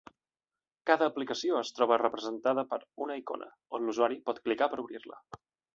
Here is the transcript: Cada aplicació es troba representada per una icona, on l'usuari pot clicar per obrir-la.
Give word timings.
Cada 0.91 1.09
aplicació 1.11 1.59
es 1.59 1.73
troba 1.81 1.99
representada 2.03 2.65
per 2.73 2.81
una 3.07 3.21
icona, 3.23 3.53
on 3.79 3.87
l'usuari 3.91 4.21
pot 4.31 4.45
clicar 4.49 4.75
per 4.75 4.85
obrir-la. 4.89 5.25